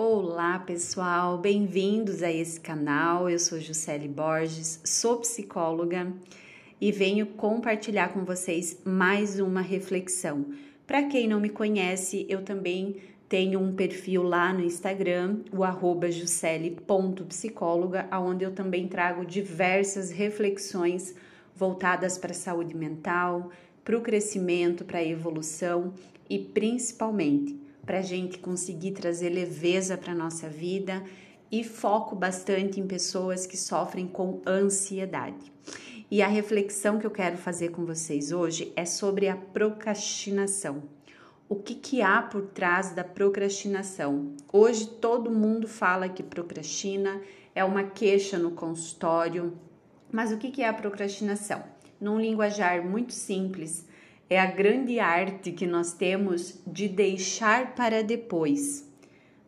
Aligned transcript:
Olá 0.00 0.60
pessoal, 0.60 1.38
bem-vindos 1.38 2.22
a 2.22 2.30
esse 2.30 2.60
canal. 2.60 3.28
Eu 3.28 3.36
sou 3.36 3.58
Juscelie 3.58 4.06
Borges, 4.06 4.80
sou 4.84 5.18
psicóloga 5.18 6.12
e 6.80 6.92
venho 6.92 7.26
compartilhar 7.26 8.12
com 8.12 8.24
vocês 8.24 8.80
mais 8.84 9.40
uma 9.40 9.60
reflexão. 9.60 10.46
Para 10.86 11.02
quem 11.08 11.26
não 11.26 11.40
me 11.40 11.48
conhece, 11.48 12.24
eu 12.28 12.44
também 12.44 12.98
tenho 13.28 13.58
um 13.58 13.74
perfil 13.74 14.22
lá 14.22 14.52
no 14.52 14.62
Instagram, 14.62 15.40
o 15.52 15.64
arroba 15.64 16.12
juscelie.psicóloga, 16.12 18.08
onde 18.12 18.44
eu 18.44 18.52
também 18.52 18.86
trago 18.86 19.26
diversas 19.26 20.12
reflexões 20.12 21.12
voltadas 21.56 22.16
para 22.16 22.30
a 22.30 22.34
saúde 22.34 22.76
mental, 22.76 23.50
para 23.84 23.98
o 23.98 24.00
crescimento, 24.00 24.84
para 24.84 25.00
a 25.00 25.04
evolução 25.04 25.92
e 26.30 26.38
principalmente 26.38 27.66
para 27.88 28.00
a 28.00 28.02
gente 28.02 28.38
conseguir 28.38 28.90
trazer 28.90 29.30
leveza 29.30 29.96
para 29.96 30.14
nossa 30.14 30.46
vida 30.46 31.02
e 31.50 31.64
foco 31.64 32.14
bastante 32.14 32.78
em 32.78 32.86
pessoas 32.86 33.46
que 33.46 33.56
sofrem 33.56 34.06
com 34.06 34.42
ansiedade. 34.46 35.50
E 36.10 36.20
a 36.20 36.26
reflexão 36.26 36.98
que 36.98 37.06
eu 37.06 37.10
quero 37.10 37.38
fazer 37.38 37.70
com 37.70 37.86
vocês 37.86 38.30
hoje 38.30 38.70
é 38.76 38.84
sobre 38.84 39.26
a 39.26 39.34
procrastinação. 39.34 40.82
O 41.48 41.56
que, 41.56 41.74
que 41.74 42.02
há 42.02 42.20
por 42.20 42.42
trás 42.48 42.90
da 42.90 43.02
procrastinação? 43.02 44.34
Hoje 44.52 44.86
todo 44.86 45.30
mundo 45.30 45.66
fala 45.66 46.10
que 46.10 46.22
procrastina, 46.22 47.22
é 47.54 47.64
uma 47.64 47.84
queixa 47.84 48.36
no 48.36 48.50
consultório, 48.50 49.56
mas 50.12 50.30
o 50.30 50.36
que, 50.36 50.50
que 50.50 50.60
é 50.60 50.68
a 50.68 50.74
procrastinação? 50.74 51.64
Num 51.98 52.20
linguajar 52.20 52.86
muito 52.86 53.14
simples, 53.14 53.86
é 54.30 54.38
a 54.38 54.46
grande 54.46 55.00
arte 55.00 55.52
que 55.52 55.66
nós 55.66 55.92
temos 55.92 56.60
de 56.66 56.88
deixar 56.88 57.74
para 57.74 58.02
depois, 58.02 58.86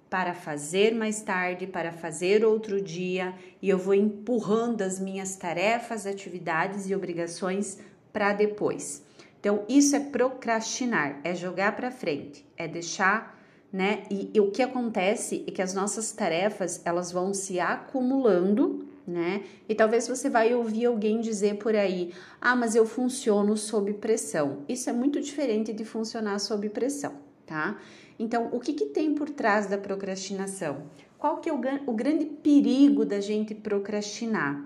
para 0.08 0.32
fazer 0.34 0.94
mais 0.94 1.20
tarde, 1.20 1.66
para 1.66 1.92
fazer 1.92 2.44
outro 2.44 2.80
dia, 2.80 3.34
e 3.60 3.68
eu 3.68 3.78
vou 3.78 3.94
empurrando 3.94 4.82
as 4.82 4.98
minhas 4.98 5.36
tarefas, 5.36 6.06
atividades 6.06 6.88
e 6.88 6.94
obrigações 6.94 7.78
para 8.12 8.32
depois. 8.32 9.04
Então, 9.38 9.64
isso 9.68 9.94
é 9.94 10.00
procrastinar, 10.00 11.20
é 11.24 11.34
jogar 11.34 11.76
para 11.76 11.90
frente, 11.90 12.44
é 12.56 12.66
deixar, 12.66 13.38
né? 13.72 14.02
E, 14.10 14.30
e 14.34 14.40
o 14.40 14.50
que 14.50 14.62
acontece 14.62 15.44
é 15.46 15.50
que 15.50 15.62
as 15.62 15.72
nossas 15.72 16.10
tarefas, 16.12 16.82
elas 16.84 17.12
vão 17.12 17.32
se 17.32 17.60
acumulando 17.60 18.86
né? 19.06 19.42
E 19.68 19.74
talvez 19.74 20.06
você 20.06 20.28
vai 20.28 20.54
ouvir 20.54 20.86
alguém 20.86 21.20
dizer 21.20 21.56
por 21.56 21.74
aí: 21.74 22.12
"Ah, 22.40 22.54
mas 22.54 22.74
eu 22.74 22.86
funciono 22.86 23.56
sob 23.56 23.92
pressão". 23.94 24.64
Isso 24.68 24.88
é 24.88 24.92
muito 24.92 25.20
diferente 25.20 25.72
de 25.72 25.84
funcionar 25.84 26.38
sob 26.38 26.68
pressão, 26.68 27.14
tá? 27.46 27.78
Então, 28.18 28.50
o 28.52 28.60
que, 28.60 28.74
que 28.74 28.86
tem 28.86 29.14
por 29.14 29.30
trás 29.30 29.66
da 29.66 29.78
procrastinação? 29.78 30.82
Qual 31.18 31.38
que 31.38 31.48
é 31.48 31.52
o, 31.52 31.60
o 31.86 31.92
grande 31.92 32.26
perigo 32.26 33.04
da 33.04 33.20
gente 33.20 33.54
procrastinar? 33.54 34.64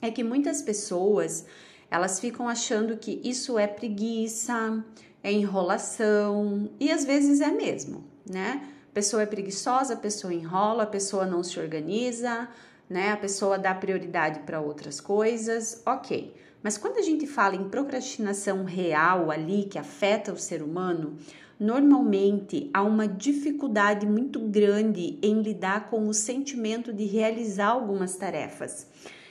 É 0.00 0.10
que 0.10 0.24
muitas 0.24 0.62
pessoas 0.62 1.46
elas 1.90 2.18
ficam 2.20 2.48
achando 2.48 2.96
que 2.96 3.20
isso 3.22 3.58
é 3.58 3.66
preguiça, 3.66 4.84
é 5.22 5.32
enrolação 5.32 6.70
e 6.78 6.90
às 6.90 7.04
vezes 7.04 7.40
é 7.40 7.50
mesmo, 7.50 8.04
né? 8.28 8.68
A 8.90 8.94
pessoa 8.94 9.22
é 9.22 9.26
preguiçosa, 9.26 9.94
a 9.94 9.96
pessoa 9.96 10.32
enrola, 10.32 10.84
a 10.84 10.86
pessoa 10.86 11.26
não 11.26 11.42
se 11.42 11.60
organiza, 11.60 12.48
né? 12.88 13.10
A 13.10 13.16
pessoa 13.16 13.58
dá 13.58 13.74
prioridade 13.74 14.40
para 14.40 14.60
outras 14.60 15.00
coisas, 15.00 15.82
ok. 15.84 16.34
Mas 16.62 16.76
quando 16.76 16.98
a 16.98 17.02
gente 17.02 17.26
fala 17.26 17.54
em 17.54 17.68
procrastinação 17.68 18.64
real 18.64 19.30
ali 19.30 19.64
que 19.64 19.78
afeta 19.78 20.32
o 20.32 20.38
ser 20.38 20.62
humano, 20.62 21.16
normalmente 21.58 22.70
há 22.72 22.82
uma 22.82 23.06
dificuldade 23.06 24.06
muito 24.06 24.40
grande 24.40 25.18
em 25.22 25.42
lidar 25.42 25.88
com 25.90 26.08
o 26.08 26.14
sentimento 26.14 26.92
de 26.92 27.04
realizar 27.04 27.68
algumas 27.68 28.16
tarefas. 28.16 28.88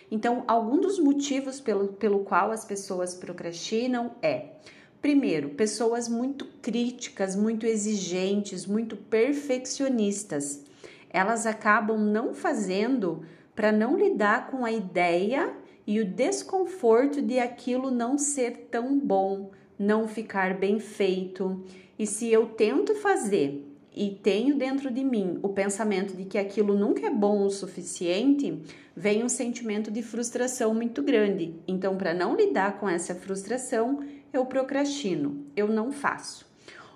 Então, 0.09 0.43
algum 0.47 0.79
dos 0.79 0.99
motivos 0.99 1.59
pelo, 1.59 1.89
pelo 1.89 2.19
qual 2.19 2.51
as 2.51 2.63
pessoas 2.63 3.15
procrastinam 3.15 4.11
é 4.21 4.55
Primeiro, 5.05 5.49
pessoas 5.49 6.09
muito 6.09 6.45
críticas, 6.63 7.35
muito 7.35 7.63
exigentes, 7.67 8.65
muito 8.65 8.97
perfeccionistas. 8.97 10.63
Elas 11.11 11.45
acabam 11.45 11.99
não 11.99 12.33
fazendo 12.33 13.23
para 13.55 13.71
não 13.71 13.97
lidar 13.97 14.47
com 14.51 14.65
a 14.65 14.71
ideia 14.71 15.53
e 15.87 15.99
o 15.99 16.05
desconforto 16.05 17.21
de 17.21 17.39
aquilo 17.39 17.89
não 17.89 18.17
ser 18.17 18.67
tão 18.69 18.99
bom, 18.99 19.51
não 19.77 20.07
ficar 20.07 20.57
bem 20.57 20.79
feito. 20.79 21.63
E 21.97 22.05
se 22.05 22.31
eu 22.31 22.47
tento 22.47 22.95
fazer 22.95 23.65
e 23.95 24.09
tenho 24.09 24.57
dentro 24.57 24.91
de 24.91 25.03
mim 25.03 25.39
o 25.41 25.49
pensamento 25.49 26.17
de 26.17 26.25
que 26.25 26.37
aquilo 26.37 26.75
nunca 26.75 27.07
é 27.07 27.09
bom 27.09 27.45
o 27.45 27.49
suficiente, 27.49 28.61
vem 28.95 29.23
um 29.23 29.29
sentimento 29.29 29.89
de 29.89 30.01
frustração 30.01 30.73
muito 30.73 31.01
grande. 31.01 31.55
Então, 31.67 31.97
para 31.97 32.13
não 32.13 32.35
lidar 32.35 32.77
com 32.79 32.89
essa 32.89 33.15
frustração, 33.15 34.03
eu 34.33 34.45
procrastino, 34.45 35.45
eu 35.55 35.67
não 35.67 35.91
faço. 35.93 36.45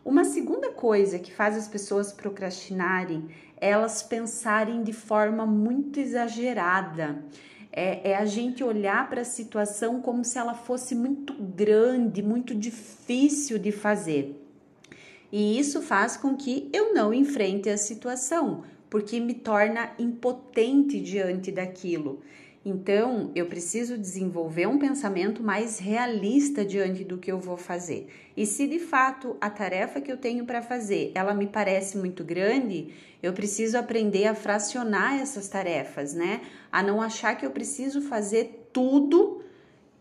Uma 0.04 0.24
segunda 0.24 0.72
coisa 0.72 1.20
que 1.20 1.32
faz 1.32 1.58
as 1.58 1.68
pessoas 1.68 2.12
procrastinarem 2.12 3.28
é 3.60 3.70
elas 3.70 4.02
pensarem 4.02 4.82
de 4.84 4.94
forma 4.94 5.46
muito 5.46 6.00
exagerada. 6.00 7.24
É, 7.72 8.12
é 8.12 8.16
a 8.16 8.26
gente 8.26 8.64
olhar 8.64 9.10
para 9.10 9.22
a 9.22 9.26
situação 9.26 10.02
como 10.02 10.24
se 10.24 10.38
ela 10.38 10.54
fosse 10.54 10.96
muito 10.96 11.34
grande, 11.34 12.24
muito 12.24 12.56
difícil 12.56 13.60
de 13.60 13.72
fazer. 13.72 14.36
E 15.32 15.60
isso 15.60 15.82
faz 15.82 16.18
com 16.18 16.36
que 16.36 16.70
eu 16.74 16.94
não 16.94 17.14
enfrente 17.14 17.70
a 17.70 17.78
situação, 17.78 18.64
porque 18.90 19.20
me 19.20 19.36
torna 19.36 19.92
impotente 20.00 21.00
diante 21.00 21.52
daquilo. 21.52 22.22
Então, 22.66 23.32
eu 23.34 23.46
preciso 23.46 23.98
desenvolver 23.98 24.68
um 24.68 24.78
pensamento 24.78 25.42
mais 25.42 25.80
realista 25.80 26.66
diante 26.66 27.06
do 27.06 27.18
que 27.18 27.32
eu 27.32 27.40
vou 27.40 27.56
fazer. 27.56 28.10
E 28.36 28.46
se 28.46 28.68
de 28.68 28.80
fato 28.80 29.38
a 29.40 29.50
tarefa 29.50 30.02
que 30.02 30.12
eu 30.12 30.18
tenho 30.18 30.46
para 30.46 30.62
fazer, 30.62 31.12
ela 31.16 31.34
me 31.34 31.48
parece 31.48 31.98
muito 31.98 32.22
grande, 32.22 32.94
eu 33.24 33.32
preciso 33.32 33.78
aprender 33.78 34.28
a 34.28 34.36
fracionar 34.36 35.20
essas 35.20 35.48
tarefas, 35.48 36.14
né? 36.14 36.42
A 36.70 36.84
não 36.84 37.02
achar 37.02 37.36
que 37.36 37.46
eu 37.46 37.52
preciso 37.52 38.02
fazer 38.02 38.70
tudo 38.74 39.42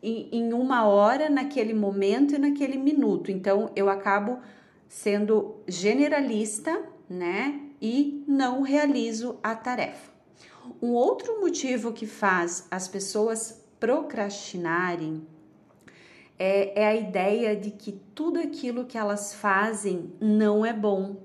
em 0.03 0.53
uma 0.53 0.87
hora, 0.87 1.29
naquele 1.29 1.75
momento 1.75 2.35
e 2.35 2.39
naquele 2.39 2.77
minuto. 2.77 3.31
Então, 3.31 3.71
eu 3.75 3.89
acabo 3.89 4.39
sendo 4.89 5.57
generalista, 5.67 6.85
né? 7.09 7.61
E 7.81 8.25
não 8.27 8.63
realizo 8.63 9.39
a 9.43 9.55
tarefa. 9.55 10.18
Um 10.81 10.93
outro 10.93 11.41
motivo 11.41 11.93
que 11.93 12.07
faz 12.07 12.67
as 12.71 12.87
pessoas 12.87 13.65
procrastinarem 13.81 15.27
é, 16.39 16.83
é, 16.83 16.87
a 16.87 16.95
ideia 16.95 17.57
de 17.57 17.73
que 17.73 18.01
tudo 18.15 18.39
aquilo 18.39 18.85
que 18.85 18.97
elas 18.97 19.35
fazem 19.35 20.13
não 20.21 20.65
é 20.65 20.73
bom. 20.73 21.17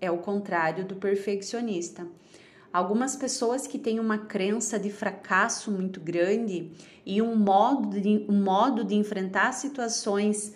É 0.00 0.10
o 0.10 0.18
contrário 0.18 0.84
do 0.84 0.96
perfeccionista. 0.96 2.06
Algumas 2.72 3.14
pessoas 3.14 3.66
que 3.66 3.78
têm 3.78 4.00
uma 4.00 4.16
crença 4.16 4.78
de 4.78 4.90
fracasso 4.90 5.70
muito 5.70 6.00
grande 6.00 6.72
e 7.04 7.20
um 7.20 7.36
modo 7.36 8.00
de, 8.00 8.24
um 8.28 8.42
modo 8.42 8.82
de 8.82 8.94
enfrentar 8.94 9.52
situações 9.52 10.54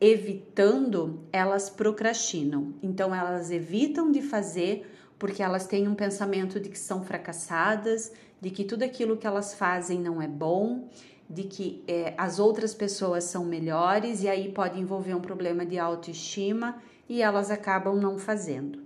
evitando, 0.00 1.20
elas 1.32 1.70
procrastinam. 1.70 2.74
Então, 2.82 3.14
elas 3.14 3.52
evitam 3.52 4.10
de 4.10 4.20
fazer 4.20 4.90
porque 5.22 5.40
elas 5.40 5.68
têm 5.68 5.86
um 5.86 5.94
pensamento 5.94 6.58
de 6.58 6.68
que 6.68 6.76
são 6.76 7.04
fracassadas, 7.04 8.10
de 8.40 8.50
que 8.50 8.64
tudo 8.64 8.82
aquilo 8.82 9.16
que 9.16 9.24
elas 9.24 9.54
fazem 9.54 10.00
não 10.00 10.20
é 10.20 10.26
bom, 10.26 10.88
de 11.30 11.44
que 11.44 11.84
é, 11.86 12.12
as 12.18 12.40
outras 12.40 12.74
pessoas 12.74 13.22
são 13.22 13.44
melhores 13.44 14.24
e 14.24 14.28
aí 14.28 14.50
pode 14.50 14.80
envolver 14.80 15.14
um 15.14 15.20
problema 15.20 15.64
de 15.64 15.78
autoestima 15.78 16.82
e 17.08 17.22
elas 17.22 17.52
acabam 17.52 17.94
não 17.94 18.18
fazendo. 18.18 18.80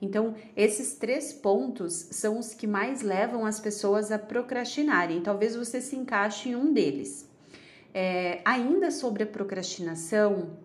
Então, 0.00 0.34
esses 0.56 0.94
três 0.94 1.30
pontos 1.30 1.92
são 2.10 2.38
os 2.38 2.54
que 2.54 2.66
mais 2.66 3.02
levam 3.02 3.44
as 3.44 3.60
pessoas 3.60 4.10
a 4.10 4.18
procrastinarem. 4.18 5.20
Talvez 5.20 5.54
você 5.54 5.78
se 5.82 5.94
encaixe 5.94 6.48
em 6.48 6.56
um 6.56 6.72
deles. 6.72 7.28
É, 7.92 8.40
ainda 8.46 8.90
sobre 8.90 9.24
a 9.24 9.26
procrastinação, 9.26 10.56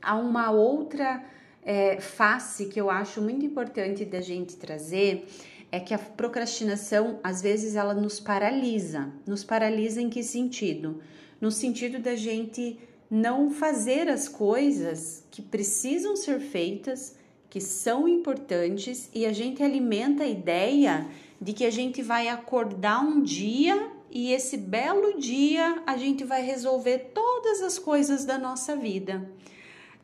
há 0.00 0.16
uma 0.16 0.50
outra 0.50 1.22
é, 1.62 2.00
face 2.00 2.66
que 2.66 2.80
eu 2.80 2.90
acho 2.90 3.22
muito 3.22 3.44
importante 3.46 4.04
da 4.04 4.20
gente 4.20 4.56
trazer 4.56 5.26
é 5.70 5.80
que 5.80 5.94
a 5.94 5.98
procrastinação, 5.98 7.18
às 7.24 7.40
vezes, 7.40 7.76
ela 7.76 7.94
nos 7.94 8.20
paralisa. 8.20 9.10
Nos 9.26 9.42
paralisa 9.42 10.02
em 10.02 10.10
que 10.10 10.22
sentido? 10.22 11.00
No 11.40 11.50
sentido 11.50 11.98
da 11.98 12.14
gente 12.14 12.78
não 13.10 13.50
fazer 13.50 14.08
as 14.08 14.28
coisas 14.28 15.24
que 15.30 15.40
precisam 15.40 16.14
ser 16.16 16.40
feitas, 16.40 17.16
que 17.48 17.60
são 17.60 18.06
importantes, 18.06 19.10
e 19.14 19.24
a 19.24 19.32
gente 19.32 19.62
alimenta 19.62 20.24
a 20.24 20.28
ideia 20.28 21.06
de 21.40 21.52
que 21.52 21.64
a 21.64 21.70
gente 21.70 22.02
vai 22.02 22.28
acordar 22.28 23.00
um 23.00 23.22
dia 23.22 23.90
e 24.10 24.30
esse 24.30 24.58
belo 24.58 25.18
dia 25.18 25.82
a 25.86 25.96
gente 25.96 26.22
vai 26.22 26.42
resolver 26.42 27.10
todas 27.14 27.62
as 27.62 27.78
coisas 27.78 28.26
da 28.26 28.36
nossa 28.36 28.76
vida. 28.76 29.26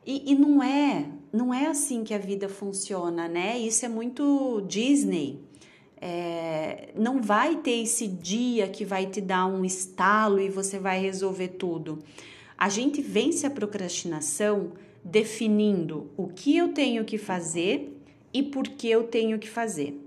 E, 0.04 0.32
e, 0.32 0.34
não 0.34 0.62
é, 0.62 1.06
não 1.32 1.52
é 1.52 1.66
assim 1.66 2.04
que 2.04 2.14
a 2.14 2.18
vida 2.18 2.48
funciona, 2.48 3.28
né? 3.28 3.58
Isso 3.58 3.84
é 3.84 3.88
muito 3.88 4.62
Disney. 4.66 5.40
É, 6.00 6.90
não 6.94 7.20
vai 7.20 7.56
ter 7.56 7.82
esse 7.82 8.06
dia 8.06 8.68
que 8.68 8.84
vai 8.84 9.06
te 9.06 9.20
dar 9.20 9.46
um 9.46 9.64
estalo 9.64 10.40
e 10.40 10.48
você 10.48 10.78
vai 10.78 11.00
resolver 11.00 11.48
tudo. 11.48 11.98
A 12.56 12.68
gente 12.68 13.02
vence 13.02 13.46
a 13.46 13.50
procrastinação 13.50 14.72
definindo 15.04 16.10
o 16.16 16.28
que 16.28 16.56
eu 16.56 16.72
tenho 16.72 17.04
que 17.04 17.18
fazer 17.18 17.96
e 18.32 18.42
por 18.42 18.68
que 18.68 18.88
eu 18.88 19.04
tenho 19.04 19.38
que 19.38 19.48
fazer, 19.48 20.00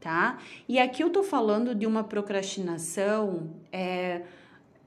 tá? 0.00 0.38
E 0.68 0.78
aqui 0.78 1.02
eu 1.02 1.10
tô 1.10 1.22
falando 1.22 1.74
de 1.74 1.86
uma 1.86 2.02
procrastinação 2.02 3.50
é, 3.72 4.22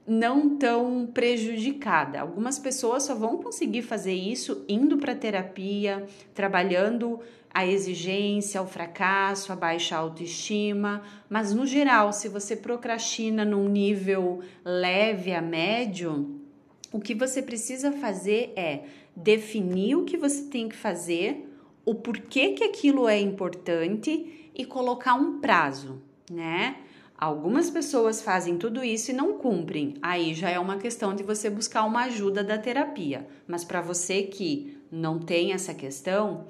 não 0.06 0.56
tão 0.56 1.06
prejudicada. 1.06 2.20
Algumas 2.20 2.58
pessoas 2.58 3.04
só 3.04 3.14
vão 3.14 3.38
conseguir 3.38 3.82
fazer 3.82 4.14
isso 4.14 4.64
indo 4.68 4.96
para 4.98 5.14
terapia, 5.14 6.06
trabalhando 6.34 7.20
a 7.54 7.66
exigência, 7.66 8.62
o 8.62 8.66
fracasso, 8.66 9.52
a 9.52 9.56
baixa 9.56 9.96
autoestima, 9.96 11.02
mas 11.28 11.52
no 11.52 11.66
geral, 11.66 12.12
se 12.12 12.28
você 12.28 12.56
procrastina 12.56 13.44
num 13.44 13.68
nível 13.68 14.40
leve 14.64 15.34
a 15.34 15.42
médio, 15.42 16.40
o 16.90 16.98
que 16.98 17.14
você 17.14 17.42
precisa 17.42 17.92
fazer 17.92 18.52
é 18.56 18.84
definir 19.14 19.96
o 19.96 20.04
que 20.04 20.16
você 20.16 20.44
tem 20.44 20.68
que 20.68 20.76
fazer, 20.76 21.48
o 21.84 21.94
porquê 21.94 22.50
que 22.50 22.64
aquilo 22.64 23.06
é 23.06 23.20
importante 23.20 24.50
e 24.54 24.64
colocar 24.64 25.14
um 25.14 25.38
prazo, 25.40 26.00
né? 26.30 26.76
Algumas 27.22 27.70
pessoas 27.70 28.20
fazem 28.20 28.58
tudo 28.58 28.82
isso 28.82 29.12
e 29.12 29.14
não 29.14 29.38
cumprem. 29.38 29.94
Aí 30.02 30.34
já 30.34 30.50
é 30.50 30.58
uma 30.58 30.76
questão 30.76 31.14
de 31.14 31.22
você 31.22 31.48
buscar 31.48 31.84
uma 31.84 32.06
ajuda 32.06 32.42
da 32.42 32.58
terapia. 32.58 33.28
Mas 33.46 33.62
para 33.62 33.80
você 33.80 34.24
que 34.24 34.76
não 34.90 35.20
tem 35.20 35.52
essa 35.52 35.72
questão, 35.72 36.48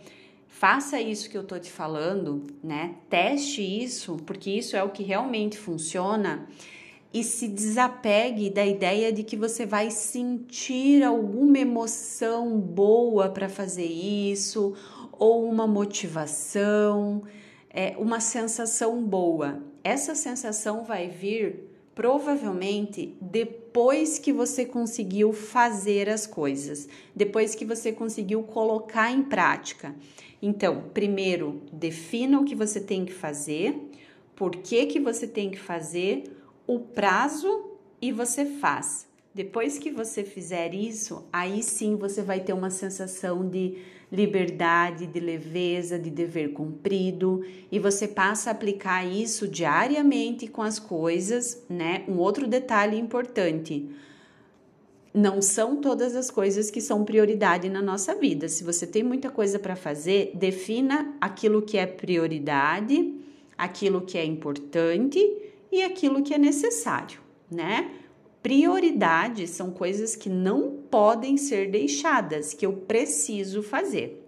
faça 0.49 0.99
isso 0.99 1.29
que 1.29 1.37
eu 1.37 1.45
tô 1.45 1.59
te 1.59 1.71
falando, 1.71 2.47
né? 2.65 2.95
Teste 3.11 3.61
isso, 3.61 4.17
porque 4.25 4.49
isso 4.49 4.75
é 4.75 4.83
o 4.83 4.89
que 4.89 5.03
realmente 5.03 5.59
funciona 5.59 6.49
e 7.13 7.23
se 7.23 7.49
desapegue 7.49 8.49
da 8.49 8.65
ideia 8.65 9.13
de 9.13 9.23
que 9.23 9.37
você 9.37 9.67
vai 9.67 9.91
sentir 9.91 11.03
alguma 11.03 11.59
emoção 11.59 12.59
boa 12.59 13.29
para 13.29 13.47
fazer 13.47 13.85
isso 13.85 14.75
ou 15.13 15.45
uma 15.45 15.67
motivação, 15.67 17.25
é, 17.69 17.95
uma 17.99 18.21
sensação 18.21 19.05
boa. 19.05 19.71
Essa 19.85 20.15
sensação 20.15 20.85
vai 20.85 21.09
vir 21.09 21.73
provavelmente 21.95 23.17
depois 23.21 24.19
que 24.19 24.33
você 24.33 24.65
conseguiu 24.65 25.33
fazer 25.33 26.09
as 26.09 26.27
coisas, 26.27 26.89
depois 27.15 27.55
que 27.55 27.65
você 27.65 27.93
conseguiu 27.93 28.43
colocar 28.43 29.11
em 29.11 29.23
prática. 29.23 29.95
Então, 30.41 30.85
primeiro, 30.95 31.63
defina 31.73 32.41
o 32.41 32.45
que 32.45 32.55
você 32.55 32.81
tem 32.81 33.05
que 33.05 33.13
fazer, 33.13 33.77
por 34.35 34.57
que, 34.57 34.87
que 34.87 34.99
você 34.99 35.27
tem 35.27 35.51
que 35.51 35.59
fazer, 35.59 36.25
o 36.67 36.81
prazo 36.81 37.73
e 38.01 38.11
você 38.11 38.45
faz. 38.45 39.07
Depois 39.35 39.79
que 39.79 39.91
você 39.91 40.23
fizer 40.23 40.75
isso, 40.75 41.27
aí 41.33 41.63
sim 41.63 41.97
você 41.97 42.21
vai 42.21 42.41
ter 42.41 42.53
uma 42.53 42.69
sensação 42.69 43.49
de 43.49 43.79
liberdade, 44.11 45.07
de 45.07 45.19
leveza, 45.19 45.99
de 45.99 46.11
dever 46.11 46.53
cumprido, 46.53 47.43
e 47.71 47.79
você 47.79 48.07
passa 48.07 48.51
a 48.51 48.53
aplicar 48.53 49.07
isso 49.07 49.49
diariamente 49.49 50.47
com 50.47 50.61
as 50.61 50.79
coisas, 50.79 51.65
né? 51.67 52.05
Um 52.07 52.19
outro 52.19 52.47
detalhe 52.47 52.99
importante: 52.99 53.89
não 55.15 55.41
são 55.41 55.77
todas 55.77 56.15
as 56.15 56.31
coisas 56.31 56.71
que 56.71 56.83
são 56.83 57.03
prioridade 57.03 57.71
na 57.71 57.81
nossa 57.81 58.15
vida. 58.15 58.49
Se 58.49 58.63
você 58.63 58.87
tem 58.87 59.03
muita 59.03 59.31
coisa 59.31 59.59
para 59.59 59.75
fazer, 59.75 60.33
defina 60.35 61.17
aquilo 61.19 61.63
que 61.63 61.79
é 61.79 61.87
prioridade, 61.87 63.15
aquilo 63.57 64.03
que 64.03 64.19
é 64.19 64.25
importante 64.27 65.19
e 65.71 65.83
aquilo 65.83 66.23
que 66.23 66.35
é 66.35 66.39
necessário, 66.39 67.19
né? 67.51 67.91
Prioridades 68.43 69.51
são 69.51 69.71
coisas 69.71 70.17
que 70.17 70.29
não 70.29 70.73
podem 70.91 71.37
ser 71.37 71.71
deixadas, 71.71 72.53
que 72.53 72.67
eu 72.67 72.73
preciso 72.73 73.63
fazer. 73.63 74.19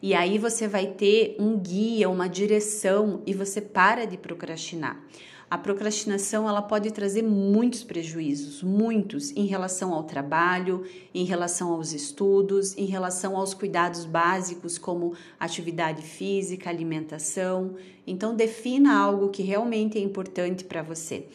E 0.00 0.14
aí 0.14 0.38
você 0.38 0.66
vai 0.66 0.86
ter 0.86 1.36
um 1.38 1.58
guia, 1.58 2.08
uma 2.08 2.28
direção 2.28 3.22
e 3.26 3.34
você 3.34 3.60
para 3.60 4.06
de 4.06 4.16
procrastinar. 4.16 5.04
A 5.50 5.56
procrastinação 5.56 6.46
ela 6.46 6.60
pode 6.60 6.90
trazer 6.90 7.22
muitos 7.22 7.82
prejuízos, 7.82 8.62
muitos 8.62 9.30
em 9.30 9.46
relação 9.46 9.94
ao 9.94 10.02
trabalho, 10.02 10.84
em 11.14 11.24
relação 11.24 11.72
aos 11.72 11.94
estudos, 11.94 12.76
em 12.76 12.84
relação 12.84 13.34
aos 13.34 13.54
cuidados 13.54 14.04
básicos 14.04 14.76
como 14.76 15.14
atividade 15.40 16.02
física, 16.02 16.68
alimentação. 16.68 17.76
Então 18.06 18.36
defina 18.36 18.98
algo 18.98 19.30
que 19.30 19.42
realmente 19.42 19.96
é 19.96 20.02
importante 20.02 20.64
para 20.64 20.82
você. 20.82 21.26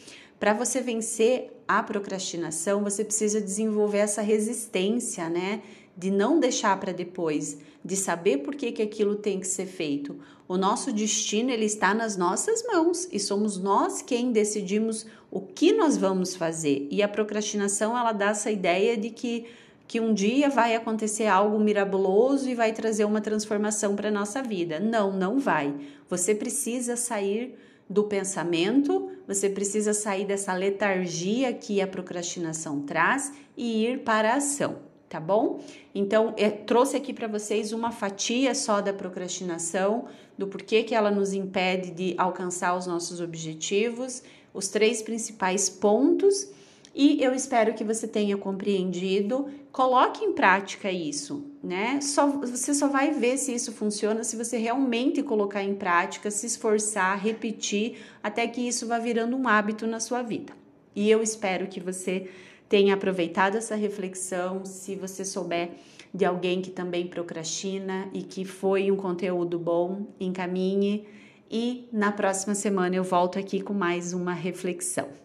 Para 0.44 0.52
você 0.52 0.82
vencer 0.82 1.58
a 1.66 1.82
procrastinação, 1.82 2.84
você 2.84 3.02
precisa 3.02 3.40
desenvolver 3.40 3.96
essa 3.96 4.20
resistência, 4.20 5.30
né? 5.30 5.62
De 5.96 6.10
não 6.10 6.38
deixar 6.38 6.78
para 6.78 6.92
depois, 6.92 7.56
de 7.82 7.96
saber 7.96 8.42
por 8.42 8.54
que, 8.54 8.70
que 8.70 8.82
aquilo 8.82 9.14
tem 9.14 9.40
que 9.40 9.46
ser 9.46 9.64
feito. 9.64 10.20
O 10.46 10.58
nosso 10.58 10.92
destino 10.92 11.50
ele 11.50 11.64
está 11.64 11.94
nas 11.94 12.18
nossas 12.18 12.62
mãos 12.66 13.08
e 13.10 13.18
somos 13.18 13.56
nós 13.56 14.02
quem 14.02 14.32
decidimos 14.32 15.06
o 15.30 15.40
que 15.40 15.72
nós 15.72 15.96
vamos 15.96 16.36
fazer. 16.36 16.88
E 16.90 17.02
a 17.02 17.08
procrastinação 17.08 17.96
ela 17.96 18.12
dá 18.12 18.28
essa 18.28 18.50
ideia 18.50 18.98
de 18.98 19.08
que 19.08 19.46
que 19.86 20.00
um 20.00 20.12
dia 20.12 20.50
vai 20.50 20.74
acontecer 20.74 21.26
algo 21.26 21.58
mirabuloso 21.58 22.50
e 22.50 22.54
vai 22.54 22.72
trazer 22.72 23.04
uma 23.04 23.20
transformação 23.20 23.96
para 23.96 24.10
nossa 24.10 24.42
vida. 24.42 24.78
Não, 24.78 25.10
não 25.10 25.38
vai. 25.38 25.74
Você 26.08 26.34
precisa 26.34 26.96
sair 26.96 27.54
do 27.88 28.04
pensamento, 28.04 29.10
você 29.26 29.48
precisa 29.48 29.92
sair 29.92 30.24
dessa 30.24 30.52
letargia 30.54 31.52
que 31.52 31.80
a 31.80 31.86
procrastinação 31.86 32.80
traz 32.80 33.32
e 33.56 33.86
ir 33.86 34.00
para 34.00 34.32
a 34.32 34.36
ação, 34.36 34.78
tá 35.08 35.20
bom? 35.20 35.60
Então, 35.94 36.34
eu 36.36 36.50
trouxe 36.64 36.96
aqui 36.96 37.12
para 37.12 37.28
vocês 37.28 37.72
uma 37.72 37.90
fatia 37.90 38.54
só 38.54 38.80
da 38.80 38.92
procrastinação, 38.92 40.06
do 40.36 40.46
porquê 40.46 40.82
que 40.82 40.94
ela 40.94 41.10
nos 41.10 41.32
impede 41.32 41.90
de 41.90 42.14
alcançar 42.18 42.76
os 42.76 42.86
nossos 42.86 43.20
objetivos, 43.20 44.22
os 44.52 44.68
três 44.68 45.02
principais 45.02 45.68
pontos 45.68 46.48
e 46.94 47.20
eu 47.20 47.34
espero 47.34 47.74
que 47.74 47.82
você 47.82 48.06
tenha 48.06 48.36
compreendido. 48.36 49.48
Coloque 49.72 50.24
em 50.24 50.32
prática 50.32 50.92
isso, 50.92 51.44
né? 51.64 51.98
Só, 52.02 52.26
você 52.26 52.74
só 52.74 52.88
vai 52.88 53.10
ver 53.10 53.38
se 53.38 53.54
isso 53.54 53.72
funciona 53.72 54.22
se 54.22 54.36
você 54.36 54.58
realmente 54.58 55.22
colocar 55.22 55.62
em 55.62 55.74
prática, 55.74 56.30
se 56.30 56.46
esforçar, 56.46 57.18
repetir, 57.18 57.96
até 58.22 58.46
que 58.46 58.60
isso 58.60 58.86
vá 58.86 58.98
virando 58.98 59.34
um 59.34 59.48
hábito 59.48 59.86
na 59.86 59.98
sua 59.98 60.22
vida. 60.22 60.52
E 60.94 61.10
eu 61.10 61.22
espero 61.22 61.66
que 61.66 61.80
você 61.80 62.28
tenha 62.68 62.94
aproveitado 62.94 63.56
essa 63.56 63.74
reflexão. 63.74 64.64
Se 64.64 64.94
você 64.94 65.24
souber 65.24 65.70
de 66.12 66.24
alguém 66.24 66.60
que 66.60 66.70
também 66.70 67.06
procrastina 67.06 68.08
e 68.12 68.22
que 68.22 68.44
foi 68.44 68.90
um 68.90 68.96
conteúdo 68.96 69.58
bom, 69.58 70.06
encaminhe. 70.20 71.08
E 71.50 71.88
na 71.90 72.12
próxima 72.12 72.54
semana 72.54 72.94
eu 72.94 73.04
volto 73.04 73.38
aqui 73.38 73.60
com 73.60 73.72
mais 73.72 74.12
uma 74.12 74.34
reflexão. 74.34 75.23